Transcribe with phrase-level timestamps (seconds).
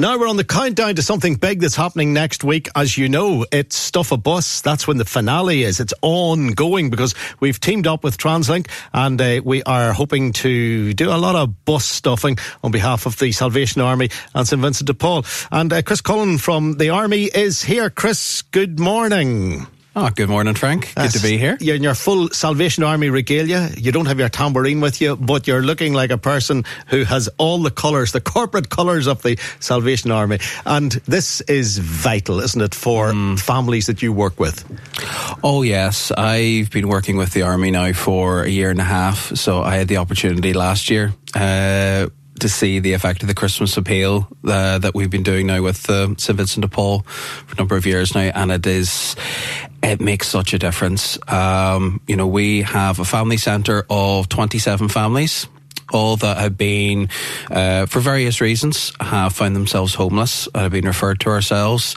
[0.00, 2.68] Now we're on the countdown to something big that's happening next week.
[2.76, 4.60] As you know, it's Stuff a Bus.
[4.60, 5.80] That's when the finale is.
[5.80, 11.10] It's ongoing because we've teamed up with TransLink and uh, we are hoping to do
[11.10, 14.94] a lot of bus stuffing on behalf of the Salvation Army and St Vincent de
[14.94, 15.24] Paul.
[15.50, 17.90] And uh, Chris Cullen from the Army is here.
[17.90, 19.66] Chris, good morning.
[20.00, 20.94] Oh, good morning, Frank.
[20.94, 21.58] Good to be here.
[21.60, 23.68] You're in your full Salvation Army regalia.
[23.76, 27.28] You don't have your tambourine with you, but you're looking like a person who has
[27.36, 30.38] all the colours, the corporate colours of the Salvation Army.
[30.64, 33.40] And this is vital, isn't it, for mm.
[33.40, 34.64] families that you work with?
[35.42, 36.12] Oh, yes.
[36.12, 39.36] I've been working with the Army now for a year and a half.
[39.36, 41.12] So I had the opportunity last year.
[41.34, 42.06] Uh,
[42.38, 45.88] to see the effect of the Christmas appeal uh, that we've been doing now with
[45.90, 49.16] uh, St Vincent de Paul for a number of years now, and it is
[49.82, 51.18] it makes such a difference.
[51.28, 55.46] Um, you know, we have a family centre of twenty seven families.
[55.90, 57.08] All that have been,
[57.50, 61.96] uh, for various reasons, have found themselves homeless, and have been referred to ourselves,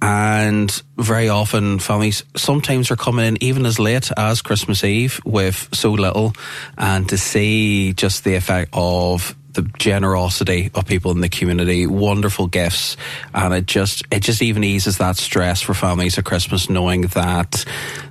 [0.00, 5.68] and very often families sometimes are coming in even as late as Christmas Eve with
[5.72, 6.32] so little
[6.78, 12.46] and to see just the effect of the generosity of people in the community, wonderful
[12.46, 12.96] gifts,
[13.34, 17.64] and it just it just even eases that stress for families at Christmas, knowing that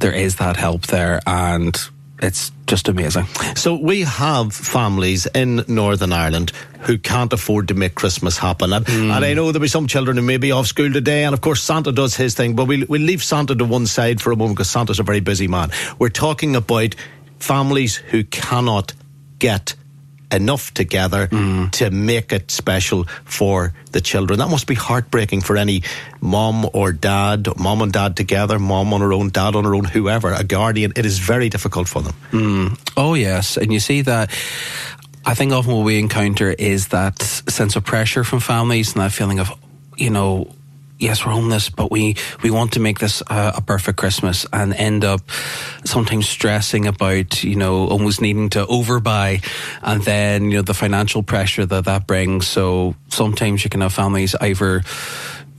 [0.00, 1.80] there is that help there, and
[2.18, 3.24] it's just amazing.
[3.56, 8.74] So we have families in Northern Ireland who can't afford to make Christmas happen.
[8.74, 9.16] And, mm.
[9.16, 11.40] and I know there'll be some children who may be off school today, and of
[11.40, 14.36] course Santa does his thing, but we'll, we'll leave Santa to one side for a
[14.36, 15.70] moment because Santa's a very busy man.
[15.98, 16.94] We're talking about
[17.38, 18.92] families who cannot
[19.38, 19.74] get
[20.32, 21.70] enough together mm.
[21.72, 24.38] to make it special for the children.
[24.38, 25.82] That must be heartbreaking for any
[26.20, 29.84] mom or dad, mom and dad together, mom on her own, dad on her own,
[29.84, 30.92] whoever, a guardian.
[30.96, 32.14] It is very difficult for them.
[32.30, 32.92] Mm.
[32.96, 33.56] Oh, yes.
[33.56, 34.30] And you see that.
[35.24, 39.12] I think often what we encounter is that sense of pressure from families and that
[39.12, 39.52] feeling of,
[39.96, 40.54] you know,
[41.00, 45.04] yes, we're homeless, but we, we want to make this a perfect Christmas and end
[45.04, 45.20] up
[45.84, 49.44] sometimes stressing about, you know, almost needing to overbuy
[49.82, 52.46] and then, you know, the financial pressure that that brings.
[52.46, 54.82] So sometimes you can have families either,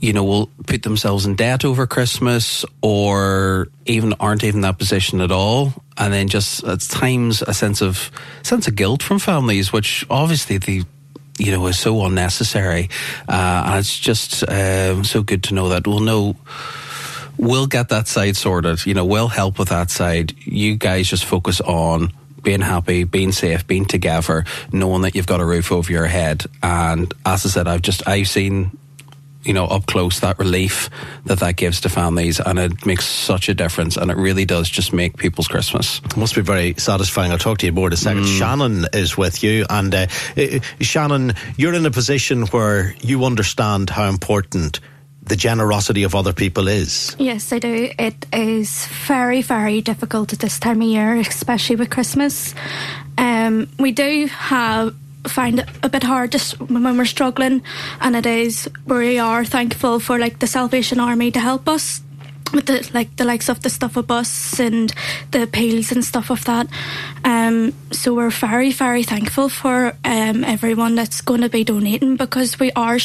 [0.00, 4.78] you know, will put themselves in debt over Christmas or even aren't even in that
[4.78, 5.72] position at all.
[5.96, 8.10] And then just at times a sense of,
[8.42, 10.82] sense of guilt from families, which obviously they,
[11.42, 12.88] you know, is so unnecessary.
[13.28, 16.36] Uh, and it's just um, so good to know that we'll know.
[17.38, 18.86] We'll get that side sorted.
[18.86, 20.34] You know, we'll help with that side.
[20.38, 25.40] You guys just focus on being happy, being safe, being together, knowing that you've got
[25.40, 26.44] a roof over your head.
[26.62, 28.76] And as I said, I've just I've seen
[29.44, 30.88] you know, up close, that relief
[31.26, 34.68] that that gives to families, and it makes such a difference, and it really does
[34.68, 36.00] just make people's Christmas.
[36.04, 37.32] It must be very satisfying.
[37.32, 38.24] I'll talk to you more in a second.
[38.24, 38.38] Mm.
[38.38, 43.90] Shannon is with you, and uh, uh, Shannon, you're in a position where you understand
[43.90, 44.80] how important
[45.24, 47.14] the generosity of other people is.
[47.18, 47.90] Yes, I do.
[47.98, 52.54] It is very, very difficult at this time of year, especially with Christmas.
[53.16, 54.96] Um, we do have
[55.26, 57.62] find it a bit hard just when we're struggling
[58.00, 62.02] and it is we are thankful for like the Salvation Army to help us
[62.52, 64.92] with the like the likes of the stuff of bus and
[65.30, 66.68] the appeals and stuff of that.
[67.24, 72.58] Um, so we're very very thankful for um, everyone that's going to be donating because
[72.58, 72.98] we are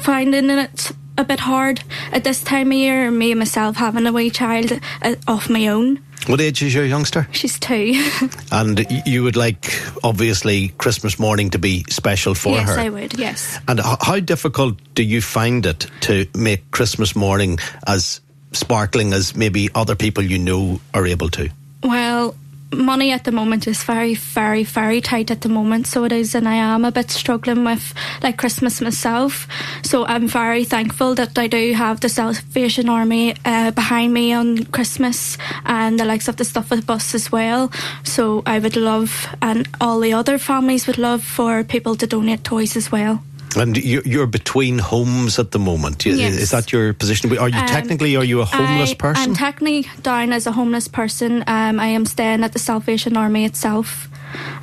[0.00, 1.82] finding it a bit hard
[2.12, 3.10] at this time of year.
[3.10, 4.72] Me and myself having a wee child
[5.02, 6.00] uh, of my own.
[6.26, 7.26] What age is your youngster?
[7.32, 7.94] She's two.
[8.52, 12.74] and you would like, obviously, Christmas morning to be special for yes, her?
[12.74, 13.58] Yes, I would, yes.
[13.66, 18.20] And how difficult do you find it to make Christmas morning as
[18.52, 21.50] sparkling as maybe other people you know are able to?
[21.82, 22.34] Well,
[22.72, 25.86] money at the moment is very, very, very tight at the moment.
[25.86, 29.46] So it is, and I am a bit struggling with like Christmas myself.
[29.82, 34.64] So I'm very thankful that I do have the Salvation Army uh, behind me on
[34.64, 37.72] Christmas and the likes of the stuff with bus as well.
[38.04, 42.44] So I would love, and all the other families would love for people to donate
[42.44, 43.22] toys as well.
[43.56, 46.06] And you're between homes at the moment.
[46.06, 46.36] Yes.
[46.36, 47.36] Is that your position?
[47.36, 49.22] Are you um, technically are you a homeless I, person?
[49.22, 51.42] I'm technically down as a homeless person.
[51.46, 54.08] Um, I am staying at the Salvation Army itself.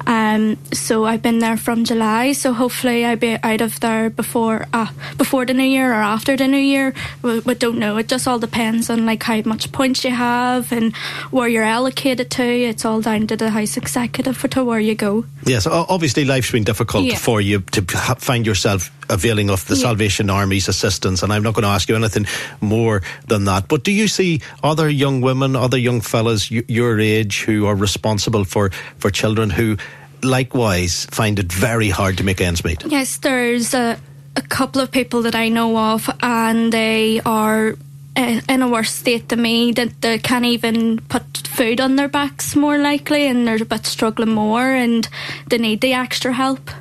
[0.06, 2.31] Um, so I've been there from July.
[2.34, 4.88] So hopefully I'll be out of there before uh,
[5.18, 6.94] before the new year or after the new year.
[7.22, 7.98] We, we, don't know.
[7.98, 10.96] It just all depends on like how much points you have and
[11.31, 12.44] where you're allocated to.
[12.44, 15.25] It's all down to the house executive for to where you go.
[15.46, 17.18] Yes, obviously life's been difficult Yeah.
[17.18, 19.81] for you to find yourself availing of the Yeah.
[19.83, 22.27] Salvation Army's assistance, and I'm not going to ask you anything
[22.62, 23.68] more than that.
[23.68, 27.75] But do you see other young women, other young fellas y- your age who are
[27.75, 29.77] responsible for, for children who
[30.24, 32.83] likewise find it very hard to make ends meet?
[32.86, 33.98] Yes, there's a,
[34.36, 37.75] a couple of people that I know of, and they are
[38.15, 39.71] in a worse state than me.
[39.74, 43.86] That they can't even put food on their backs, more likely, and they're a bit
[43.86, 45.07] struggling more, and
[45.50, 46.71] they need the extra help.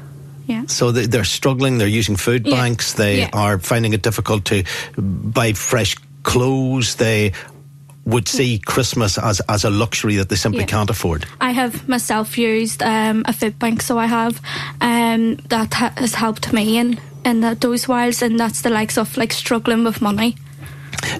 [0.47, 0.63] Yeah.
[0.67, 2.57] So they- they're struggling, they're using food Yeah.
[2.57, 3.31] banks, they Yeah.
[3.33, 4.63] are finding it difficult to
[4.97, 7.33] buy fresh clothes, they
[8.05, 10.67] would see Christmas as, as a luxury that they simply Yeah.
[10.67, 11.27] can't afford.
[11.41, 14.41] I have myself used um, a food bank, so I have
[14.81, 18.97] um, that ha- has helped me in in that, those whiles, and that's the likes
[18.97, 20.37] of like struggling with money.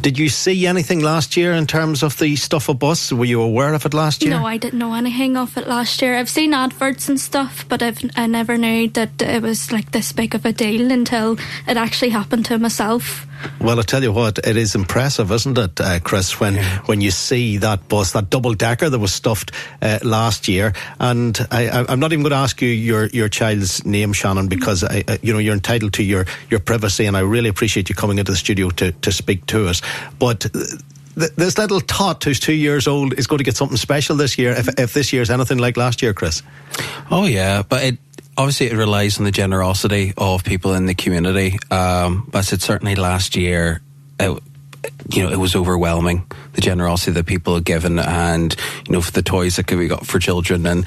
[0.01, 3.13] Did you see anything last year in terms of the stuff of bus?
[3.13, 4.31] Were you aware of it last year?
[4.31, 6.17] No, I didn't know anything of it last year.
[6.17, 10.13] I've seen adverts and stuff, but I've I never knew that it was like this
[10.13, 13.27] big of a deal until it actually happened to myself.
[13.61, 16.39] Well, I tell you what, it is impressive, isn't it, uh, Chris?
[16.41, 16.57] When
[16.87, 19.53] when you see that bus, that double decker that was stuffed
[19.83, 23.85] uh, last year, and I, I'm not even going to ask you your, your child's
[23.85, 27.21] name, Shannon, because I, I, you know you're entitled to your, your privacy, and I
[27.21, 29.83] really appreciate you coming into the studio to, to speak to us.
[30.19, 30.47] But.
[30.47, 30.51] uh,
[31.19, 34.37] th- This little tot who's two years old is going to get something special this
[34.37, 34.53] year.
[34.53, 36.43] If, if this year's anything like last year, Chris.
[37.11, 37.99] Oh yeah, but it
[38.37, 41.59] obviously it relies on the generosity of people in the community.
[41.71, 43.81] Um, but it certainly last year,
[44.21, 44.43] it,
[45.11, 48.55] you know, it was overwhelming the generosity that people had given, and
[48.87, 50.87] you know, for the toys that could be got for children, and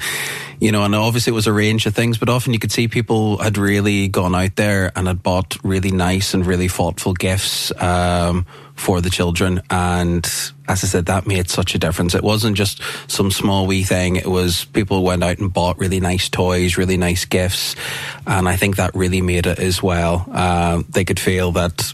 [0.58, 2.18] you know, and obviously it was a range of things.
[2.18, 5.90] But often you could see people had really gone out there and had bought really
[5.90, 7.72] nice and really thoughtful gifts.
[7.80, 8.46] Um,
[8.80, 9.60] for the children.
[9.68, 10.24] And
[10.66, 12.14] as I said, that made such a difference.
[12.14, 14.16] It wasn't just some small wee thing.
[14.16, 17.76] It was people went out and bought really nice toys, really nice gifts.
[18.26, 20.24] And I think that really made it as well.
[20.32, 21.92] Uh, they could feel that,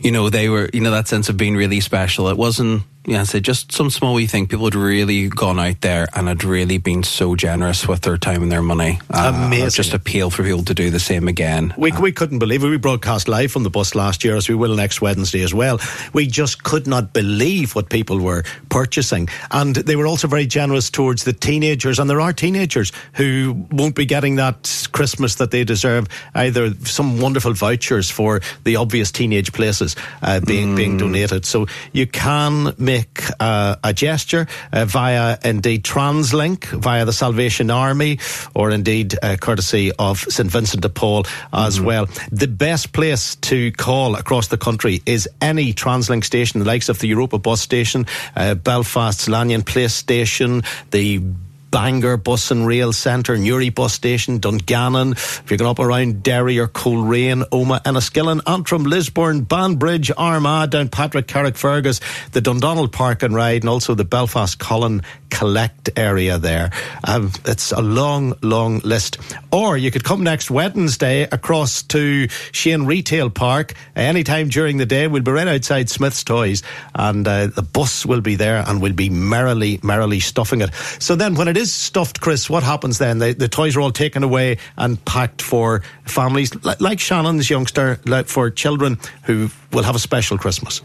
[0.00, 2.28] you know, they were, you know, that sense of being really special.
[2.28, 4.46] It wasn't, yeah, so just some small wee thing.
[4.46, 8.42] People had really gone out there and had really been so generous with their time
[8.42, 9.00] and their money.
[9.08, 9.70] Uh, Amazing.
[9.70, 11.72] Just appeal for people to do the same again.
[11.78, 12.68] We, we couldn't believe it.
[12.68, 15.80] We broadcast live from the bus last year, as we will next Wednesday as well.
[16.12, 19.30] We just could not believe what people were purchasing.
[19.50, 21.98] And they were also very generous towards the teenagers.
[21.98, 27.18] And there are teenagers who won't be getting that Christmas that they deserve, either some
[27.18, 31.46] wonderful vouchers for the obvious teenage places uh, being, being donated.
[31.46, 38.18] So you can make uh, a gesture uh, via indeed TransLink, via the Salvation Army,
[38.54, 42.06] or indeed uh, courtesy of St Vincent de Paul as well.
[42.32, 46.98] The best place to call across the country is any TransLink station, the likes of
[46.98, 51.20] the Europa bus station, uh, Belfast's Lanyon Place station, the
[51.70, 55.12] Bangor Bus and Rail Centre, Newry Bus Station, Dungannon.
[55.12, 61.24] If you're going up around Derry or Coleraine, Omagh, Enniskillen, Antrim, Lisburn, Banbridge, Armagh, Downpatrick,
[61.24, 62.00] Carrickfergus,
[62.32, 66.70] the Dundonald Park and Ride, and also the Belfast Colin Connect area there.
[67.04, 69.18] Um, it's a long, long list.
[69.52, 75.06] Or you could come next Wednesday across to Shane Retail Park anytime during the day.
[75.06, 76.62] We'll be right outside Smyths Toys,
[76.94, 80.74] and uh, the bus will be there, and we'll be merrily, merrily stuffing it.
[80.98, 83.18] So then, when it is stuffed, Chris, what happens then?
[83.18, 88.00] The, the toys are all taken away and packed for families li- like Shannon's youngster,
[88.06, 90.80] like for children who will have a special Christmas.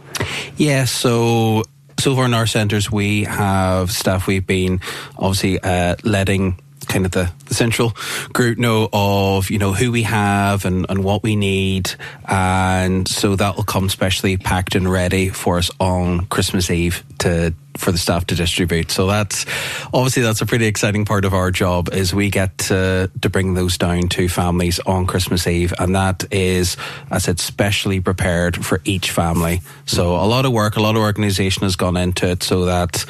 [0.58, 1.63] Yeah, so
[1.98, 4.82] so far in our centres we have staff we've been
[5.17, 7.94] obviously uh, letting kind of the, the central
[8.34, 11.89] group know of you know who we have and, and what we need
[12.27, 17.53] and so that will come specially packed and ready for us on Christmas Eve to
[17.77, 18.91] for the staff to distribute.
[18.91, 19.46] So that's
[19.94, 23.53] obviously that's a pretty exciting part of our job is we get to, to bring
[23.53, 25.74] those down to families on Christmas Eve.
[25.79, 26.77] And that is
[27.12, 29.62] as I said specially prepared for each family.
[29.86, 33.05] So a lot of work a lot of organisation has gone into it so that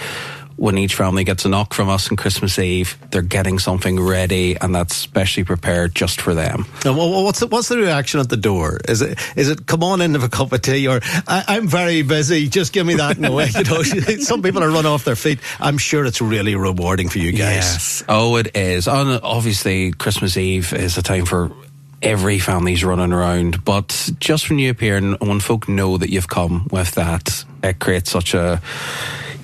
[0.57, 4.55] when each family gets a knock from us on Christmas Eve, they're getting something ready
[4.55, 6.65] and that's specially prepared just for them.
[6.85, 8.79] And what's the, what's the reaction at the door?
[8.87, 11.67] Is it is it come on in have a cup of tea or I, am
[11.67, 13.49] very busy, just give me that in a way.
[13.53, 13.83] You know,
[14.19, 15.39] some people are run off their feet.
[15.59, 17.55] I'm sure it's really rewarding for you guys.
[17.55, 18.03] Yes.
[18.07, 18.87] Oh, it is.
[18.87, 21.51] And obviously, Christmas Eve is a time for
[22.01, 23.65] every family's running around.
[23.65, 27.79] But just when you appear and when folk know that you've come with that, it
[27.79, 28.61] creates such a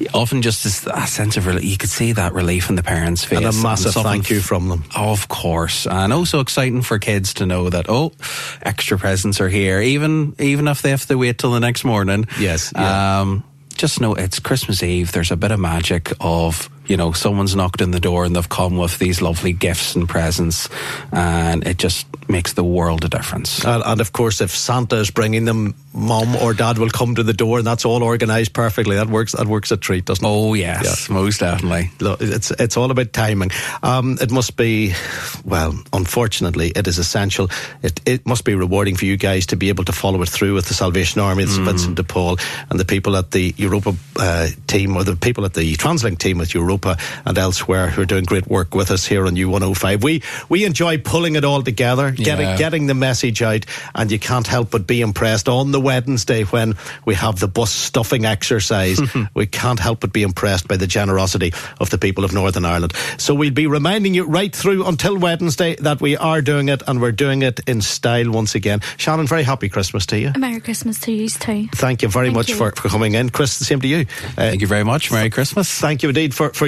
[0.10, 1.64] often just a sense of relief.
[1.64, 3.38] You could see that relief in the parents' face.
[3.38, 4.84] And a massive and thank you from them.
[4.96, 5.88] Of course.
[5.88, 8.14] And also exciting for kids to know that, oh,
[8.62, 12.28] extra presents are here, even even if they have to wait till the next morning.
[12.40, 12.72] Yes.
[12.76, 13.22] Yeah.
[13.22, 13.44] Um,
[13.76, 15.12] just know it's Christmas Eve.
[15.12, 18.50] There's a bit of magic of you know, someone's knocked on the door and they've
[18.50, 20.68] come with these lovely gifts and presents,
[21.14, 23.64] and it just makes the world a difference.
[23.64, 27.24] And, and of course, if Santa is bringing them, mom or dad will come to
[27.24, 28.98] the door, and that's all organised perfectly.
[28.98, 29.32] That works.
[29.32, 30.28] That works a treat, doesn't it?
[30.28, 31.14] Oh yes, yeah.
[31.14, 31.92] most definitely.
[32.02, 33.52] Look, it's it's all about timing.
[33.84, 34.94] Um, it must be,
[35.46, 37.50] well, unfortunately, it is essential.
[37.84, 40.56] It it must be rewarding for you guys to be able to follow it through
[40.56, 41.66] with the Salvation Army, mm.
[41.66, 42.38] Vincent de Paul,
[42.70, 46.38] and the people at the Europa uh, team or the people at the TransLink team
[46.38, 50.04] with Europa Europa and elsewhere who are doing great work with us here on U105.
[50.04, 52.58] We we enjoy pulling it all together, getting yeah.
[52.58, 56.76] getting the message out, and you can't help but be impressed on the Wednesday when
[57.06, 59.00] we have the bus stuffing exercise.
[59.34, 62.94] we can't help but be impressed by the generosity of the people of Northern Ireland.
[63.18, 67.02] So we'll be reminding you right through until Wednesday that we are doing it and
[67.02, 68.82] we're doing it in style once again.
[68.98, 70.32] Shannon, very happy Christmas to you.
[70.38, 71.68] Merry Christmas to you too.
[71.76, 72.56] Thank you very Thank much you.
[72.56, 73.30] For, for coming in.
[73.30, 74.00] Chris, the same to you.
[74.02, 75.12] Uh, Thank you very much.
[75.12, 75.72] Merry Christmas.
[75.80, 76.68] Thank you indeed for, for